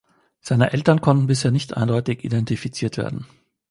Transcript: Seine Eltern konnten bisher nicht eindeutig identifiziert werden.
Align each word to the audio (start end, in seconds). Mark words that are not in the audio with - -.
Seine 0.39 0.73
Eltern 0.73 0.99
konnten 0.99 1.27
bisher 1.27 1.51
nicht 1.51 1.77
eindeutig 1.77 2.23
identifiziert 2.23 2.97
werden. 2.97 3.27